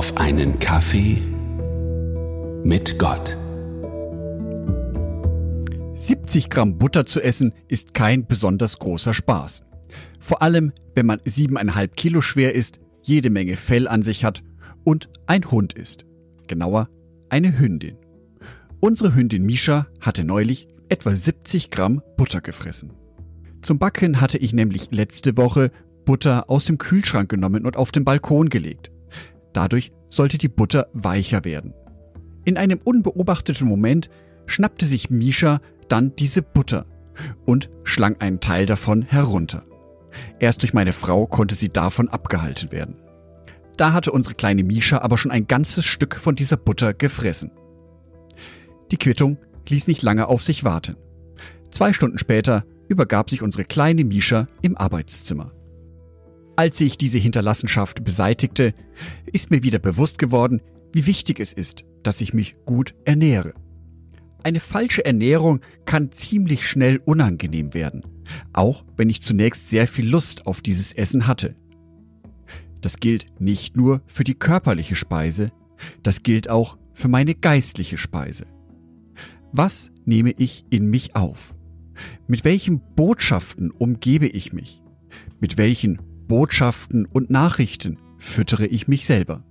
auf 0.00 0.16
einen 0.16 0.58
Kaffee 0.58 1.18
mit 2.64 2.98
Gott. 2.98 3.36
70 5.94 6.48
Gramm 6.48 6.78
Butter 6.78 7.04
zu 7.04 7.20
essen 7.20 7.52
ist 7.68 7.92
kein 7.92 8.26
besonders 8.26 8.78
großer 8.78 9.12
Spaß. 9.12 9.62
Vor 10.18 10.40
allem, 10.40 10.72
wenn 10.94 11.04
man 11.04 11.18
7,5 11.18 11.88
Kilo 11.88 12.22
schwer 12.22 12.54
ist, 12.54 12.80
jede 13.02 13.28
Menge 13.28 13.56
Fell 13.56 13.86
an 13.86 14.02
sich 14.02 14.24
hat 14.24 14.42
und 14.84 15.10
ein 15.26 15.50
Hund 15.50 15.74
ist. 15.74 16.06
Genauer, 16.46 16.88
eine 17.28 17.58
Hündin. 17.58 17.98
Unsere 18.80 19.14
Hündin 19.14 19.44
Misha 19.44 19.86
hatte 20.00 20.24
neulich 20.24 20.66
etwa 20.88 21.14
70 21.14 21.70
Gramm 21.70 22.00
Butter 22.16 22.40
gefressen. 22.40 22.94
Zum 23.60 23.78
Backen 23.78 24.22
hatte 24.22 24.38
ich 24.38 24.54
nämlich 24.54 24.88
letzte 24.92 25.36
Woche 25.36 25.70
Butter 26.06 26.48
aus 26.48 26.64
dem 26.64 26.78
Kühlschrank 26.78 27.28
genommen 27.28 27.66
und 27.66 27.76
auf 27.76 27.92
den 27.92 28.06
Balkon 28.06 28.48
gelegt. 28.48 28.90
Dadurch 29.52 29.92
sollte 30.08 30.38
die 30.38 30.48
Butter 30.48 30.88
weicher 30.92 31.44
werden. 31.44 31.74
In 32.44 32.56
einem 32.56 32.80
unbeobachteten 32.82 33.66
Moment 33.66 34.10
schnappte 34.46 34.86
sich 34.86 35.10
Misha 35.10 35.60
dann 35.88 36.14
diese 36.16 36.42
Butter 36.42 36.86
und 37.44 37.70
schlang 37.84 38.16
einen 38.20 38.40
Teil 38.40 38.66
davon 38.66 39.02
herunter. 39.02 39.64
Erst 40.38 40.62
durch 40.62 40.74
meine 40.74 40.92
Frau 40.92 41.26
konnte 41.26 41.54
sie 41.54 41.68
davon 41.68 42.08
abgehalten 42.08 42.72
werden. 42.72 42.96
Da 43.76 43.92
hatte 43.92 44.12
unsere 44.12 44.34
kleine 44.34 44.64
Misha 44.64 44.98
aber 44.98 45.16
schon 45.18 45.30
ein 45.30 45.46
ganzes 45.46 45.84
Stück 45.84 46.16
von 46.16 46.34
dieser 46.34 46.56
Butter 46.56 46.92
gefressen. 46.92 47.52
Die 48.90 48.96
Quittung 48.96 49.38
ließ 49.68 49.86
nicht 49.86 50.02
lange 50.02 50.26
auf 50.26 50.42
sich 50.42 50.64
warten. 50.64 50.96
Zwei 51.70 51.92
Stunden 51.92 52.18
später 52.18 52.64
übergab 52.88 53.30
sich 53.30 53.42
unsere 53.42 53.64
kleine 53.64 54.04
Misha 54.04 54.48
im 54.62 54.76
Arbeitszimmer. 54.76 55.52
Als 56.60 56.78
ich 56.82 56.98
diese 56.98 57.16
Hinterlassenschaft 57.16 58.04
beseitigte, 58.04 58.74
ist 59.24 59.50
mir 59.50 59.62
wieder 59.62 59.78
bewusst 59.78 60.18
geworden, 60.18 60.60
wie 60.92 61.06
wichtig 61.06 61.40
es 61.40 61.54
ist, 61.54 61.86
dass 62.02 62.20
ich 62.20 62.34
mich 62.34 62.52
gut 62.66 62.94
ernähre. 63.06 63.54
Eine 64.42 64.60
falsche 64.60 65.02
Ernährung 65.02 65.62
kann 65.86 66.12
ziemlich 66.12 66.68
schnell 66.68 66.98
unangenehm 66.98 67.72
werden, 67.72 68.04
auch 68.52 68.84
wenn 68.98 69.08
ich 69.08 69.22
zunächst 69.22 69.70
sehr 69.70 69.86
viel 69.86 70.06
Lust 70.06 70.46
auf 70.46 70.60
dieses 70.60 70.92
Essen 70.92 71.26
hatte. 71.26 71.56
Das 72.82 72.98
gilt 72.98 73.40
nicht 73.40 73.74
nur 73.74 74.02
für 74.04 74.24
die 74.24 74.34
körperliche 74.34 74.96
Speise, 74.96 75.52
das 76.02 76.22
gilt 76.22 76.50
auch 76.50 76.76
für 76.92 77.08
meine 77.08 77.34
geistliche 77.34 77.96
Speise. 77.96 78.44
Was 79.50 79.92
nehme 80.04 80.34
ich 80.36 80.66
in 80.68 80.90
mich 80.90 81.16
auf? 81.16 81.54
Mit 82.28 82.44
welchen 82.44 82.82
Botschaften 82.96 83.70
umgebe 83.70 84.26
ich 84.26 84.52
mich? 84.52 84.82
Mit 85.40 85.56
welchen 85.56 86.09
Botschaften 86.30 87.06
und 87.06 87.28
Nachrichten 87.28 87.98
füttere 88.18 88.64
ich 88.64 88.86
mich 88.86 89.04
selber? 89.04 89.42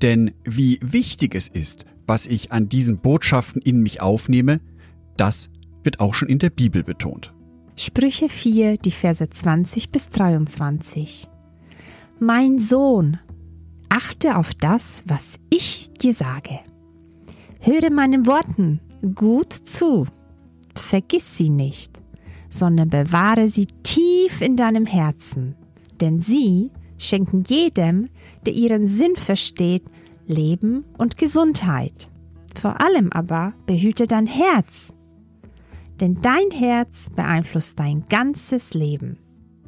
Denn 0.00 0.30
wie 0.44 0.78
wichtig 0.80 1.34
es 1.34 1.48
ist, 1.48 1.84
was 2.06 2.26
ich 2.26 2.52
an 2.52 2.68
diesen 2.68 2.98
Botschaften 2.98 3.60
in 3.60 3.82
mich 3.82 4.00
aufnehme, 4.00 4.60
das 5.16 5.50
wird 5.82 5.98
auch 5.98 6.14
schon 6.14 6.28
in 6.28 6.38
der 6.38 6.50
Bibel 6.50 6.84
betont. 6.84 7.34
Sprüche 7.74 8.28
4, 8.28 8.78
die 8.78 8.92
Verse 8.92 9.28
20 9.28 9.90
bis 9.90 10.08
23. 10.10 11.26
Mein 12.20 12.60
Sohn, 12.60 13.18
achte 13.88 14.36
auf 14.36 14.54
das, 14.54 15.02
was 15.04 15.40
ich 15.50 15.90
dir 16.00 16.14
sage. 16.14 16.60
Höre 17.60 17.90
meinen 17.90 18.24
Worten 18.26 18.80
gut 19.16 19.52
zu. 19.52 20.06
Vergiss 20.76 21.36
sie 21.36 21.50
nicht, 21.50 22.00
sondern 22.58 22.88
bewahre 22.88 23.48
sie 23.48 23.66
tief 23.82 24.40
in 24.40 24.56
deinem 24.56 24.86
Herzen, 24.86 25.54
denn 26.00 26.20
sie 26.20 26.70
schenken 26.98 27.44
jedem, 27.46 28.08
der 28.46 28.54
ihren 28.54 28.86
Sinn 28.86 29.16
versteht, 29.16 29.84
Leben 30.26 30.84
und 30.98 31.18
Gesundheit. 31.18 32.10
Vor 32.54 32.80
allem 32.80 33.12
aber 33.12 33.52
behüte 33.66 34.06
dein 34.06 34.26
Herz, 34.26 34.92
denn 36.00 36.20
dein 36.22 36.50
Herz 36.50 37.08
beeinflusst 37.14 37.78
dein 37.78 38.04
ganzes 38.08 38.74
Leben. 38.74 39.18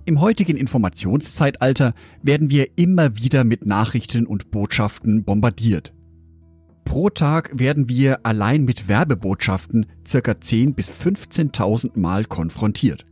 Im 0.04 0.20
heutigen 0.20 0.56
Informationszeitalter 0.56 1.94
werden 2.22 2.48
wir 2.48 2.78
immer 2.78 3.18
wieder 3.18 3.44
mit 3.44 3.66
Nachrichten 3.66 4.26
und 4.26 4.50
Botschaften 4.50 5.22
bombardiert. 5.24 5.92
Pro 6.88 7.10
Tag 7.10 7.50
werden 7.52 7.90
wir 7.90 8.24
allein 8.24 8.64
mit 8.64 8.88
Werbebotschaften 8.88 9.84
ca. 10.10 10.18
10.000 10.18 10.74
bis 10.74 10.90
15.000 10.90 11.98
Mal 11.98 12.24
konfrontiert. 12.24 13.04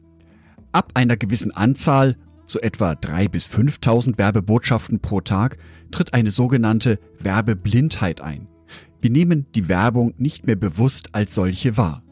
Ab 0.73 0.93
einer 0.95 1.19
gewissen 1.19 1.51
Anzahl, 1.51 2.17
so 2.47 2.59
etwa 2.59 2.93
3.000 2.93 3.29
bis 3.29 3.45
5.000 3.45 4.17
Werbebotschaften 4.17 5.01
pro 5.01 5.21
Tag, 5.21 5.59
tritt 5.91 6.15
eine 6.15 6.31
sogenannte 6.31 6.99
Werbeblindheit 7.19 8.23
ein. 8.23 8.49
Wir 9.03 9.11
nehmen 9.11 9.45
die 9.55 9.69
Werbung 9.69 10.15
nicht 10.17 10.47
mehr 10.47 10.57
bewusst 10.57 11.15
als 11.15 11.35
solche 11.35 11.77
wahr. 11.77 12.03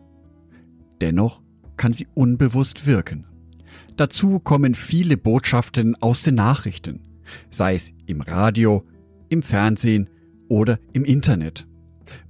Dennoch 1.00 1.40
kann 1.78 1.94
sie 1.94 2.08
unbewusst 2.12 2.86
wirken. 2.86 3.24
Dazu 3.96 4.38
kommen 4.38 4.74
viele 4.74 5.16
Botschaften 5.16 5.96
aus 5.96 6.24
den 6.24 6.34
Nachrichten, 6.34 7.00
sei 7.50 7.74
es 7.76 7.90
im 8.04 8.20
Radio, 8.20 8.84
im 9.30 9.40
Fernsehen 9.40 10.10
oder 10.54 10.78
im 10.92 11.04
Internet. 11.04 11.66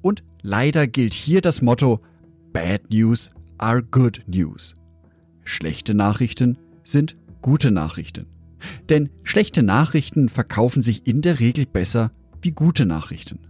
Und 0.01 0.25
leider 0.41 0.87
gilt 0.87 1.13
hier 1.13 1.43
das 1.43 1.61
Motto 1.61 2.01
Bad 2.55 2.91
News 2.91 3.31
are 3.59 3.83
good 3.83 4.23
news. 4.27 4.75
Schlechte 5.45 5.93
Nachrichten 5.93 6.57
sind 6.85 7.17
gute 7.43 7.71
Nachrichten. 7.71 8.27
Denn 8.89 9.11
schlechte 9.25 9.63
Nachrichten 9.63 10.31
verkaufen 10.31 10.83
sich 10.83 11.07
in 11.07 11.21
der 11.21 11.39
Regel 11.39 11.67
besser 11.67 12.13
wie 12.41 12.53
gute 12.53 12.87
Nachrichten. 12.87 13.41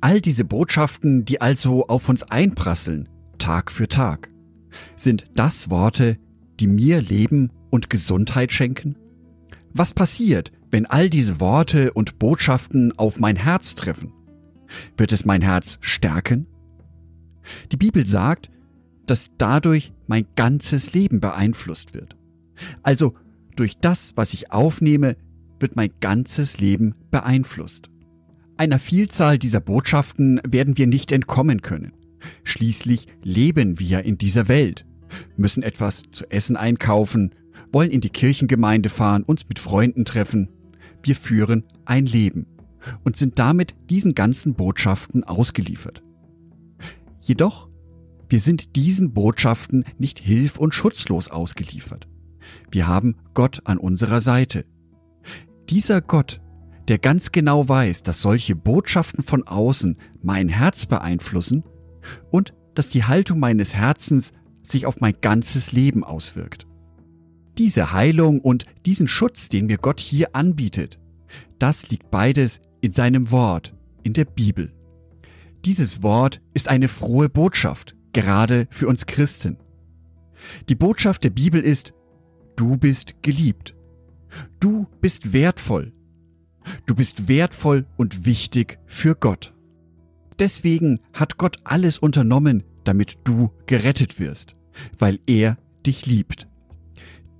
All 0.00 0.22
diese 0.22 0.44
Botschaften, 0.44 1.26
die 1.26 1.42
also 1.42 1.86
auf 1.86 2.08
uns 2.08 2.22
einprasseln, 2.22 3.10
Tag 3.36 3.70
für 3.70 3.88
Tag, 3.88 4.30
sind 4.96 5.26
das 5.34 5.68
Worte, 5.68 6.16
die 6.60 6.66
mir 6.66 7.02
Leben 7.02 7.50
und 7.70 7.90
Gesundheit 7.90 8.52
schenken? 8.52 8.96
Was 9.74 9.94
passiert, 9.94 10.52
wenn 10.70 10.86
all 10.86 11.08
diese 11.08 11.40
Worte 11.40 11.92
und 11.92 12.18
Botschaften 12.18 12.96
auf 12.98 13.18
mein 13.18 13.36
Herz 13.36 13.74
treffen? 13.74 14.12
Wird 14.96 15.12
es 15.12 15.24
mein 15.24 15.42
Herz 15.42 15.78
stärken? 15.80 16.46
Die 17.70 17.76
Bibel 17.76 18.06
sagt, 18.06 18.50
dass 19.06 19.30
dadurch 19.38 19.92
mein 20.06 20.26
ganzes 20.36 20.92
Leben 20.92 21.20
beeinflusst 21.20 21.94
wird. 21.94 22.16
Also 22.82 23.14
durch 23.56 23.78
das, 23.78 24.12
was 24.16 24.34
ich 24.34 24.52
aufnehme, 24.52 25.16
wird 25.58 25.76
mein 25.76 25.90
ganzes 26.00 26.58
Leben 26.58 26.94
beeinflusst. 27.10 27.90
Einer 28.56 28.78
Vielzahl 28.78 29.38
dieser 29.38 29.60
Botschaften 29.60 30.40
werden 30.46 30.76
wir 30.76 30.86
nicht 30.86 31.12
entkommen 31.12 31.62
können. 31.62 31.92
Schließlich 32.44 33.08
leben 33.22 33.78
wir 33.78 34.04
in 34.04 34.18
dieser 34.18 34.48
Welt, 34.48 34.86
müssen 35.36 35.62
etwas 35.62 36.04
zu 36.12 36.30
essen 36.30 36.56
einkaufen, 36.56 37.34
wollen 37.72 37.90
in 37.90 38.00
die 38.00 38.10
Kirchengemeinde 38.10 38.88
fahren, 38.88 39.22
uns 39.22 39.48
mit 39.48 39.58
Freunden 39.58 40.04
treffen. 40.04 40.48
Wir 41.02 41.16
führen 41.16 41.64
ein 41.84 42.06
Leben 42.06 42.46
und 43.04 43.16
sind 43.16 43.38
damit 43.38 43.74
diesen 43.90 44.14
ganzen 44.14 44.54
Botschaften 44.54 45.24
ausgeliefert. 45.24 46.02
Jedoch, 47.20 47.68
wir 48.28 48.40
sind 48.40 48.76
diesen 48.76 49.12
Botschaften 49.12 49.84
nicht 49.98 50.18
hilf- 50.18 50.58
und 50.58 50.74
schutzlos 50.74 51.28
ausgeliefert. 51.28 52.08
Wir 52.70 52.86
haben 52.86 53.16
Gott 53.34 53.62
an 53.64 53.78
unserer 53.78 54.20
Seite. 54.20 54.64
Dieser 55.68 56.00
Gott, 56.00 56.40
der 56.88 56.98
ganz 56.98 57.30
genau 57.30 57.68
weiß, 57.68 58.02
dass 58.02 58.20
solche 58.20 58.56
Botschaften 58.56 59.22
von 59.22 59.46
außen 59.46 59.96
mein 60.22 60.48
Herz 60.48 60.86
beeinflussen 60.86 61.64
und 62.30 62.54
dass 62.74 62.88
die 62.88 63.04
Haltung 63.04 63.38
meines 63.38 63.74
Herzens 63.74 64.32
sich 64.62 64.86
auf 64.86 65.00
mein 65.00 65.14
ganzes 65.20 65.72
Leben 65.72 66.02
auswirkt. 66.04 66.66
Diese 67.58 67.92
Heilung 67.92 68.40
und 68.40 68.66
diesen 68.86 69.08
Schutz, 69.08 69.48
den 69.48 69.66
mir 69.66 69.78
Gott 69.78 70.00
hier 70.00 70.34
anbietet, 70.34 70.98
das 71.58 71.88
liegt 71.90 72.10
beides 72.10 72.60
in 72.80 72.92
seinem 72.92 73.30
Wort, 73.30 73.74
in 74.02 74.14
der 74.14 74.24
Bibel. 74.24 74.72
Dieses 75.64 76.02
Wort 76.02 76.40
ist 76.54 76.68
eine 76.68 76.88
frohe 76.88 77.28
Botschaft, 77.28 77.94
gerade 78.12 78.66
für 78.70 78.88
uns 78.88 79.06
Christen. 79.06 79.58
Die 80.68 80.74
Botschaft 80.74 81.22
der 81.24 81.30
Bibel 81.30 81.60
ist, 81.60 81.92
du 82.56 82.76
bist 82.76 83.22
geliebt. 83.22 83.74
Du 84.60 84.86
bist 85.00 85.32
wertvoll. 85.32 85.92
Du 86.86 86.94
bist 86.94 87.28
wertvoll 87.28 87.86
und 87.96 88.24
wichtig 88.24 88.78
für 88.86 89.14
Gott. 89.14 89.54
Deswegen 90.38 91.00
hat 91.12 91.36
Gott 91.36 91.58
alles 91.64 91.98
unternommen, 91.98 92.64
damit 92.84 93.18
du 93.24 93.50
gerettet 93.66 94.18
wirst, 94.18 94.56
weil 94.98 95.20
er 95.26 95.58
dich 95.86 96.06
liebt. 96.06 96.48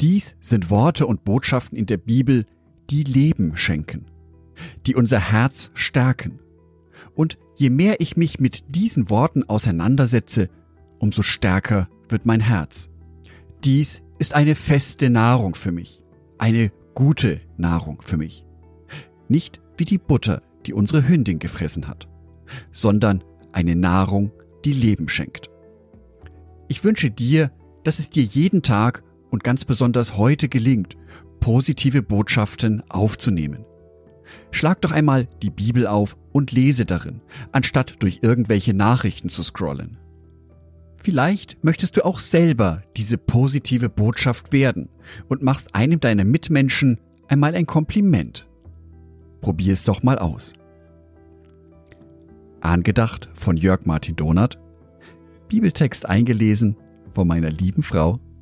Dies 0.03 0.35
sind 0.41 0.69
Worte 0.69 1.07
und 1.07 1.25
Botschaften 1.25 1.79
in 1.79 1.87
der 1.87 1.97
Bibel, 1.97 2.45
die 2.91 3.05
Leben 3.05 3.57
schenken, 3.57 4.07
die 4.85 4.97
unser 4.97 5.21
Herz 5.21 5.71
stärken. 5.75 6.41
Und 7.15 7.39
je 7.55 7.71
mehr 7.71 8.01
ich 8.01 8.17
mich 8.17 8.41
mit 8.41 8.75
diesen 8.75 9.11
Worten 9.11 9.45
auseinandersetze, 9.45 10.51
umso 10.99 11.23
stärker 11.23 11.89
wird 12.09 12.27
mein 12.27 12.41
Herz. 12.41 12.91
Dies 13.63 14.03
ist 14.19 14.35
eine 14.35 14.57
feste 14.57 15.09
Nahrung 15.09 15.55
für 15.55 15.71
mich, 15.71 16.01
eine 16.37 16.73
gute 16.97 17.41
Nahrung 17.57 18.03
für 18.03 18.17
mich. 18.17 18.45
Nicht 19.29 19.61
wie 19.77 19.85
die 19.85 19.99
Butter, 19.99 20.43
die 20.67 20.73
unsere 20.73 21.07
Hündin 21.07 21.39
gefressen 21.39 21.87
hat, 21.87 22.09
sondern 22.73 23.23
eine 23.53 23.77
Nahrung, 23.77 24.33
die 24.65 24.73
Leben 24.73 25.09
schenkt. 25.09 25.49
Ich 26.67 26.83
wünsche 26.83 27.13
dir, 27.13 27.53
dass 27.85 28.01
es 28.01 28.11
dir 28.11 28.25
jeden 28.25 28.63
Tag 28.63 29.05
und 29.33 29.43
ganz 29.43 29.65
besonders 29.65 30.17
heute 30.17 30.49
gelingt, 30.49 30.97
positive 31.41 32.03
Botschaften 32.03 32.85
aufzunehmen. 32.89 33.65
Schlag 34.53 34.81
doch 34.83 34.93
einmal 34.93 35.27
die 35.43 35.51
Bibel 35.51 35.87
auf 35.87 36.17
und 36.31 36.53
lese 36.53 36.87
darin, 36.87 37.23
anstatt 37.51 37.97
durch 38.01 38.21
irgendwelche 38.23 38.75
Nachrichten 38.75 39.29
zu 39.29 39.43
scrollen. 39.43 39.99
Vielleicht 40.97 41.65
möchtest 41.65 41.97
du 41.97 42.05
auch 42.05 42.21
selber 42.21 42.83
diese 42.97 43.19
positive 43.19 43.89
Botschaft 43.89 44.53
werden 44.53 44.89
und 45.29 45.43
machst 45.43 45.75
einem 45.75 45.99
deiner 45.99 46.25
Mitmenschen 46.25 47.01
einmal 47.27 47.57
ein 47.57 47.67
Kompliment. 47.67 48.47
Probier 49.41 49.73
es 49.73 49.83
doch 49.83 50.03
mal 50.05 50.19
aus. 50.19 50.53
Angedacht 52.61 53.29
von 53.35 53.57
Jörg 53.57 53.85
Martin 53.87 54.15
Donath, 54.15 54.59
Bibeltext 55.49 56.09
eingelesen 56.09 56.77
von 57.13 57.27
meiner 57.27 57.51
lieben 57.51 57.83
Frau 57.83 58.21